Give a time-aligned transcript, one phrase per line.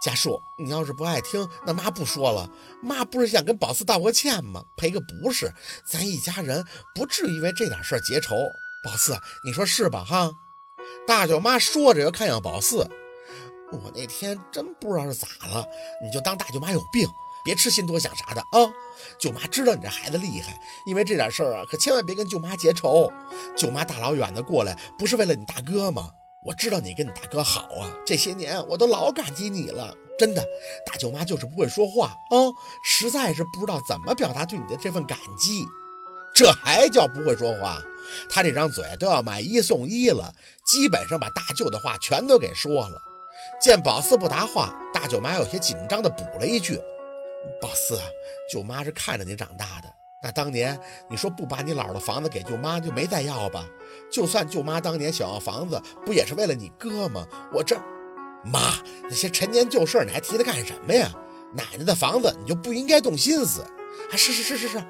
[0.00, 2.48] 家树，你要是不爱听，那妈不说了。
[2.82, 4.64] 妈不是想跟宝四道个歉吗？
[4.76, 5.52] 赔个不是，
[5.84, 8.34] 咱一家人不至于为这点事儿结仇。
[8.84, 10.04] 宝四，你说是吧？
[10.04, 10.30] 哈！
[11.06, 12.88] 大舅妈说着又看向宝四，
[13.72, 15.66] 我那天真不知道是咋了，
[16.02, 17.08] 你就当大舅妈有病，
[17.44, 18.70] 别痴心多想啥的啊！
[19.18, 23.12] 舅妈知道你这孩子厉害，因为这点事儿啊，可千万别跟舅妈结仇。
[23.56, 26.10] 舅妈大老远的过来，不是为了你大哥吗？
[26.44, 30.44] 我知道你跟你大哥好啊，这些年我都老感激你了，真的。
[30.86, 32.36] 大舅妈就是不会说话啊，
[32.84, 35.64] 实在是不知道怎么表达对你的这份感激。
[36.34, 37.82] 这还叫不会说话？
[38.30, 40.32] 他这张嘴都要买一送一了，
[40.64, 43.02] 基本上把大舅的话全都给说了。
[43.60, 46.80] 见宝四不答话，大舅妈有些紧张的补了一句
[47.60, 47.98] ：“宝四，
[48.50, 53.64] 舅妈是看着你长大的。”那当年你说不把你姥的房子给舅妈，就没再要吧？
[54.10, 57.24] 就算舅妈当年想要房子，不也是为了你哥吗？
[57.52, 57.76] 我这，
[58.44, 61.12] 妈，那些陈年旧事你还提它干什么呀？
[61.54, 63.62] 奶奶的房子你就不应该动心思。
[63.62, 64.84] 啊，是是是是是。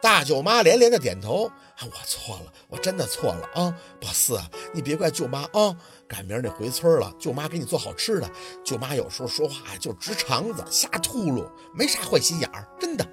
[0.00, 1.46] 大舅妈连连的点头。
[1.46, 3.74] 啊，我错了，我真的错了啊！
[4.00, 5.76] 宝四啊，你别怪舅妈啊。
[6.06, 8.30] 赶明儿得回村了，舅妈给你做好吃的。
[8.64, 13.04] 舅妈有时候说话就直肠子，瞎秃噜，没啥坏心眼儿，真的。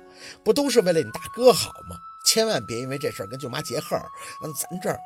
[0.43, 1.97] 不都是为了你大哥好吗？
[2.25, 4.05] 千万别因为这事儿跟舅妈结恨儿。
[4.41, 4.99] 咱这儿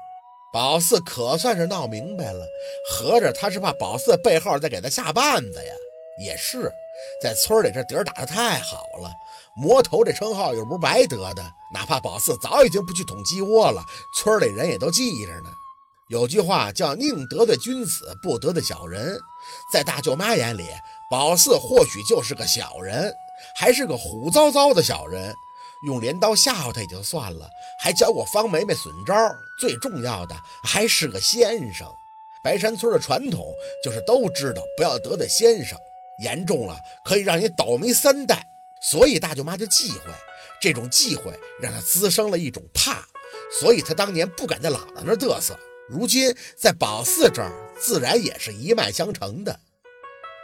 [0.54, 2.46] 宝四可算是闹明白了，
[2.90, 5.74] 合着他是怕宝四背后再给他下绊子呀？
[6.26, 6.72] 也是，
[7.22, 9.12] 在村里这底儿打得太好了，
[9.56, 11.44] 魔头这称号又不是白得的。
[11.74, 13.84] 哪怕宝四早已经不去捅鸡窝了，
[14.16, 15.50] 村里人也都记着呢。
[16.10, 19.20] 有句话叫“宁得罪君子，不得罪小人”。
[19.72, 20.66] 在大舅妈眼里，
[21.12, 23.14] 宝四或许就是个小人。
[23.56, 25.34] 还是个虎糟糟的小人，
[25.86, 27.50] 用镰刀吓唬他也就算了，
[27.82, 29.14] 还教我方梅梅损招。
[29.60, 31.88] 最重要的还是个先生。
[32.42, 35.78] 白山村的传统就是都知道不要得罪先生，
[36.24, 38.42] 严重了可以让你倒霉三代。
[38.82, 40.12] 所以大舅妈就忌讳，
[40.62, 43.04] 这种忌讳让她滋生了一种怕，
[43.60, 45.60] 所以她当年不敢在姥姥那嘚瑟。
[45.90, 49.60] 如今在宝四这儿，自然也是一脉相承的。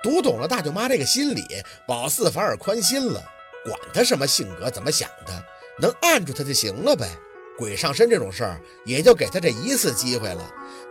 [0.06, 1.44] 读懂了大舅妈这个心理，
[1.88, 3.20] 宝四反而宽心了。
[3.66, 5.44] 管他什么性格，怎么想的，
[5.82, 7.10] 能按住他就行了呗。
[7.58, 10.48] 鬼上身这种事儿，也就给他这一次机会了。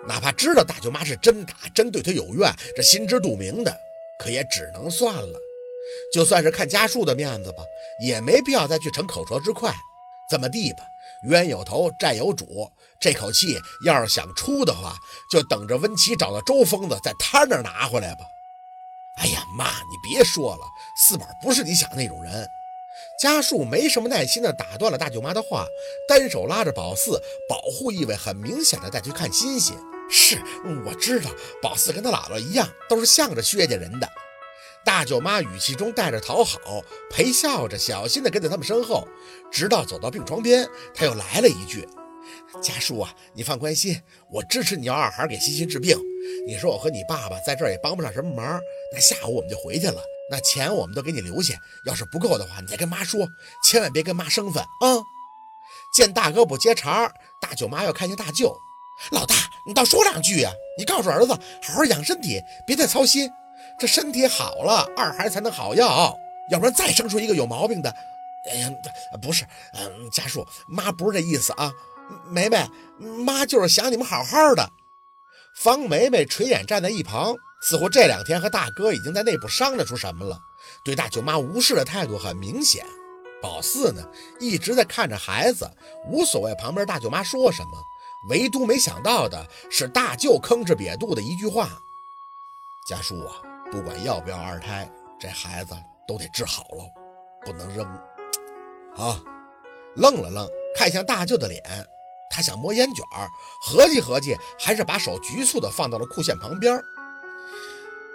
[0.09, 3.73] 哪怕知道大舅妈是真打，真对他有怨，这心知肚明的，
[4.19, 5.39] 可也只能算了。
[6.13, 7.63] 就算是看家树的面子吧，
[8.05, 9.73] 也没必要再去逞口舌之快。
[10.29, 10.83] 这么地吧，
[11.29, 12.69] 冤有头，债有主。
[13.01, 14.97] 这口气要是想出的话，
[15.31, 18.25] 就等着温琪找到周疯子，在他那拿回来吧。
[19.17, 20.63] 哎呀妈，你别说了，
[20.97, 22.49] 四宝不是你想的那种人。
[23.21, 25.67] 家树没什么耐心的打断了大舅妈的话，
[26.09, 29.77] 单手拉着宝四，保护意味很明显的带去看欣欣。
[30.11, 30.43] 是，
[30.85, 31.31] 我知道，
[31.63, 34.09] 宝四跟他姥姥一样，都是向着薛家人的。
[34.85, 36.59] 大舅妈语气中带着讨好，
[37.09, 39.09] 陪笑着，小心的跟在他们身后，
[39.51, 41.89] 直到走到病床边，他又来了一句。
[42.63, 45.99] 家叔啊，你放宽心，我支持你要二孩给欣欣治病。
[46.47, 48.61] 你说我和你爸爸在这儿也帮不上什么忙，
[48.93, 50.03] 那下午我们就回去了。
[50.31, 51.55] 那钱我们都给你留下，
[51.85, 53.29] 要是不够的话，你再跟妈说，
[53.63, 55.03] 千万别跟妈生分啊。
[55.95, 58.57] 见大哥不接茬，大舅妈又看见大舅，
[59.13, 59.35] 老大，
[59.67, 60.51] 你倒说两句呀！
[60.79, 63.31] 你告诉儿子，好好养身体，别再操心。
[63.79, 66.17] 这身体好了，二孩才能好要，
[66.51, 67.95] 要不然再生出一个有毛病的，
[68.51, 68.73] 哎呀，
[69.21, 71.71] 不是，嗯，家叔，妈不是这意思啊。
[72.29, 72.69] 梅梅，
[73.25, 74.71] 妈就是想你们好好的。
[75.57, 80.39] 方梅梅垂眼站在一旁，似乎这两天和大哥已经在内部商量出什么了，
[80.85, 82.85] 对大舅妈无视的态度很明显。
[83.41, 84.03] 宝四呢，
[84.41, 85.71] 一直在看着孩子，
[86.07, 87.71] 无所谓旁边大舅妈说什么，
[88.31, 91.69] 唯独没想到的是大舅吭哧瘪肚的一句话
[92.89, 93.37] ：“家叔啊，
[93.71, 94.91] 不管要不要二胎，
[95.21, 95.75] 这孩子
[96.09, 96.85] 都得治好了，
[97.45, 97.87] 不能扔。”
[98.97, 99.23] 啊，
[99.95, 101.63] 愣了愣，看向大舅的脸。
[102.35, 103.31] 他想摸烟卷儿，
[103.63, 106.83] 合计合计，还是把手局促地放到了裤线旁边。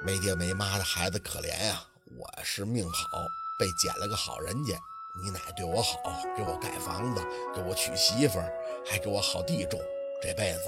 [0.04, 1.82] 没爹没妈的孩子可怜呀！
[2.18, 3.08] 我是命好，
[3.58, 4.78] 被捡了个好人家。
[5.24, 5.94] 你奶对我好，
[6.36, 7.26] 给我盖房子，
[7.56, 8.52] 给我娶媳妇儿，
[8.86, 9.80] 还给我好地种。
[10.22, 10.64] 这辈子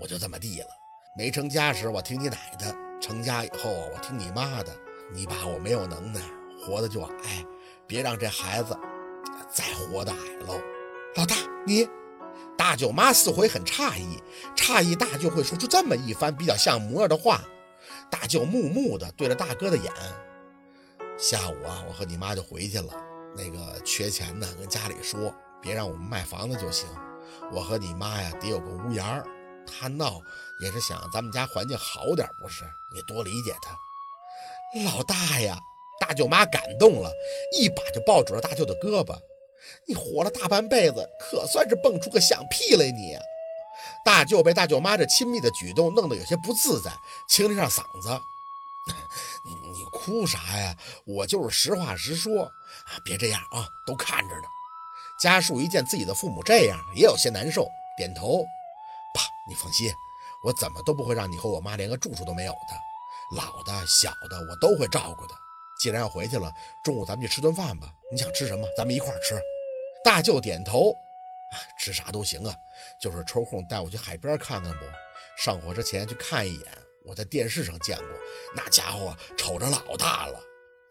[0.00, 0.66] 我就这么地了。
[1.16, 4.76] 没成家时我听你奶的，成家以后我听你妈的。
[5.12, 6.20] 你爸我没有能耐，
[6.60, 7.46] 活的就矮，
[7.86, 8.76] 别让这孩子
[9.48, 10.60] 再活的矮喽。
[11.14, 11.88] 老大，你。
[12.66, 14.20] 大舅妈似乎很诧异，
[14.56, 17.40] 诧异大舅会说出这么一番比较像模样的话。
[18.10, 19.92] 大舅木木的对着大哥的眼。
[21.16, 22.92] 下午啊，我和你妈就回去了。
[23.36, 25.32] 那个缺钱的跟家里说，
[25.62, 26.88] 别让我们卖房子就行。
[27.52, 29.24] 我和你妈呀，得有个屋檐儿。
[29.64, 30.20] 他闹
[30.60, 32.64] 也是想咱们家环境好点，不是？
[32.92, 34.82] 你多理解他。
[34.82, 35.56] 老大呀！
[36.00, 37.12] 大舅妈感动了，
[37.56, 39.16] 一把就抱住了大舅的胳膊。
[39.86, 42.90] 你活了大半辈子，可算是蹦出个响屁来！
[42.90, 43.16] 你
[44.04, 46.92] 大舅被大舅妈这亲密的举动弄得有些不自在，
[47.28, 48.08] 清了上嗓子
[49.44, 50.76] ：“你你哭啥呀？
[51.04, 52.50] 我就是实话实说啊！
[53.04, 54.42] 别这样啊，都看着呢。”
[55.20, 58.44] 家树一见自己的父母这样，也有些难受，点头
[59.14, 59.92] ：“爸，你放心，
[60.44, 63.36] 我怎么都不会让你和我妈连个住处都没有的。
[63.36, 65.34] 老的、小的，我都会照顾的。
[65.78, 66.50] 既然要回去了，
[66.84, 67.92] 中午咱们去吃顿饭吧。
[68.10, 69.40] 你想吃什么，咱们一块儿吃。”
[70.04, 70.90] 大舅点头
[71.52, 72.54] ：“啊，吃啥都行啊，
[73.00, 74.84] 就是抽空带我去海边看看不？
[75.36, 76.66] 上火车前去看一眼。
[77.04, 78.06] 我在电视上见过，
[78.54, 80.40] 那家伙瞅着老大了。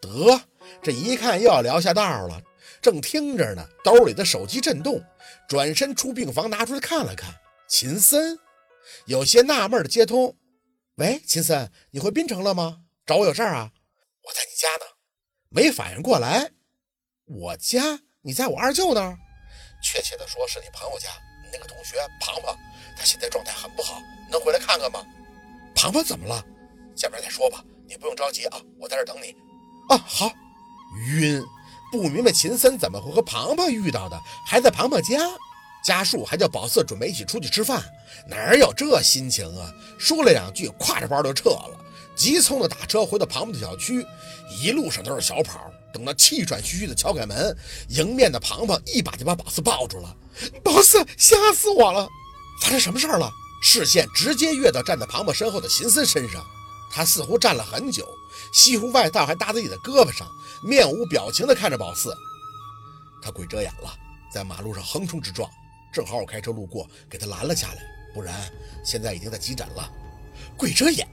[0.00, 0.40] 得，
[0.82, 2.40] 这一看又要聊下道了。”
[2.82, 5.02] 正听着呢，兜里的手机震动，
[5.48, 7.34] 转身出病房拿出来看了看。
[7.68, 8.38] 秦森
[9.06, 10.36] 有些纳闷的接通
[10.96, 12.82] ：“喂，秦森，你回滨城了吗？
[13.04, 13.70] 找我有事啊？
[14.26, 14.90] 我在你家呢，
[15.50, 16.50] 没反应过来。
[17.26, 18.00] 我家？
[18.22, 19.16] 你在我二舅那儿？
[19.80, 21.10] 确切的说，是你朋友家，
[21.44, 22.56] 你那个同学庞庞，
[22.98, 25.00] 他现在状态很不好，能回来看看吗？
[25.76, 26.44] 庞庞怎么了？
[26.96, 29.30] 见面再说吧，你不用着急啊，我在这等你。
[29.88, 30.28] 啊，好。
[31.08, 31.42] 晕。”
[31.92, 35.16] 不明白秦森怎么会和庞庞遇到的，还在庞庞家。
[35.84, 37.80] 家树还叫宝四准备一起出去吃饭，
[38.26, 39.72] 哪有这心情啊？
[39.96, 41.80] 说了两句，挎着包就撤了，
[42.16, 44.04] 急匆的打车回到庞庞的小区，
[44.60, 45.70] 一路上都是小跑。
[45.92, 47.56] 等到气喘吁吁的敲开门，
[47.88, 50.16] 迎面的庞庞一把就把宝四抱住了。
[50.64, 52.08] 宝四，吓死我了！
[52.60, 53.30] 发生什么事儿了？
[53.62, 56.44] 视线直接跃到站在庞庞身后的秦森身上，
[56.90, 58.06] 他似乎站了很久。
[58.52, 60.28] 西服外套还搭在自己的胳膊上，
[60.62, 62.14] 面无表情地看着宝四。
[63.22, 63.90] 他鬼遮眼了，
[64.32, 65.50] 在马路上横冲直撞，
[65.92, 67.78] 正好我开车路过，给他拦了下来。
[68.14, 68.50] 不然
[68.84, 69.90] 现在已经在急诊了。
[70.56, 71.08] 鬼遮眼？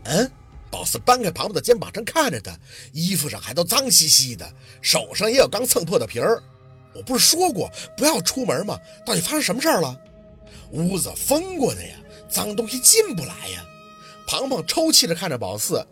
[0.73, 2.57] 宝四搬开庞庞的肩膀，正看着他，
[2.93, 6.41] 衣服上还都脏兮兮的，手上也有刚蹭破的皮儿。
[6.95, 8.75] 我不是说过不要出门吗？
[9.05, 9.95] 到底发生什么事儿了？
[10.71, 11.95] 屋子封过的呀，
[12.27, 13.63] 脏东西进不来呀。
[14.25, 15.85] 庞庞抽泣着看着宝四。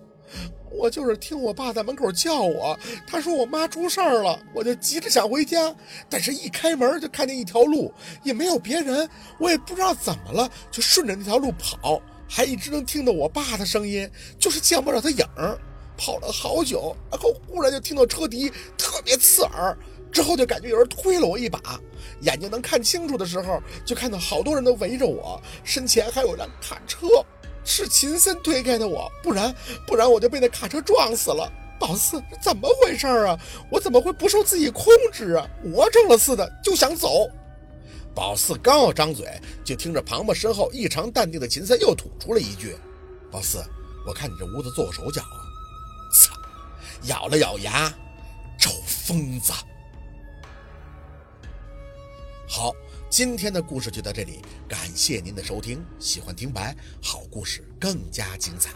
[0.71, 5.75] 我就是听我爸在门口叫我，他说我妈出事儿了，我就急着想回家，
[6.09, 7.93] 但是一开门就看见一条路，
[8.23, 9.07] 也没有别人，
[9.37, 12.01] 我也不知道怎么了，就顺着那条路跑，
[12.33, 15.59] 还一直能听到我爸的声音，就是见不着他影儿。
[15.97, 19.77] 跑了好久，然后忽然就听到车笛，特别刺耳，
[20.13, 21.59] 之后就感觉有人推了我一把，
[22.21, 27.05] 眼睛能看清楚的时候，就看到好多人都围着我，身前还有辆卡车。
[27.65, 29.53] 是秦森推开的我，不然
[29.85, 31.51] 不然我就被那卡车撞死了。
[31.77, 33.37] 宝四，怎么回事啊？
[33.69, 35.45] 我怎么会不受自己控制啊？
[35.63, 37.29] 魔怔了似的就想走。
[38.13, 42.75] 宝四刚要张嘴，就听着庞庞身后异常淡定的秦三又吐出了一句
[43.31, 43.63] ：“宝四，
[44.05, 45.39] 我看你这屋子做过手脚啊！”
[46.13, 46.33] 操！
[47.03, 47.93] 咬了咬牙，
[48.59, 49.51] 臭疯子。
[52.47, 52.73] 好。
[53.09, 55.83] 今天的故事就到这里，感谢您的收听。
[55.99, 56.73] 喜欢听白，
[57.03, 58.71] 好故事更加精彩。